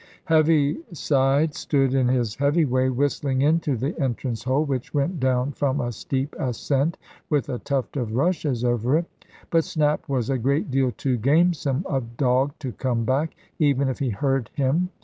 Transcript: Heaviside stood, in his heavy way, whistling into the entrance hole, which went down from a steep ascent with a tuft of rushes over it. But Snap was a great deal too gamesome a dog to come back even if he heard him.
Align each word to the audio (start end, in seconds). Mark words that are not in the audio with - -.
Heaviside 0.25 1.53
stood, 1.53 1.93
in 1.93 2.07
his 2.07 2.33
heavy 2.33 2.65
way, 2.65 2.89
whistling 2.89 3.43
into 3.43 3.77
the 3.77 3.95
entrance 4.01 4.41
hole, 4.43 4.65
which 4.65 4.95
went 4.95 5.19
down 5.19 5.51
from 5.51 5.79
a 5.79 5.91
steep 5.91 6.35
ascent 6.39 6.97
with 7.29 7.49
a 7.49 7.59
tuft 7.59 7.97
of 7.97 8.15
rushes 8.15 8.63
over 8.65 8.97
it. 8.97 9.05
But 9.51 9.63
Snap 9.63 10.09
was 10.09 10.31
a 10.31 10.39
great 10.39 10.71
deal 10.71 10.91
too 10.91 11.17
gamesome 11.19 11.85
a 11.87 12.01
dog 12.01 12.53
to 12.61 12.71
come 12.71 13.05
back 13.05 13.35
even 13.59 13.89
if 13.89 13.99
he 13.99 14.09
heard 14.09 14.49
him. 14.55 14.89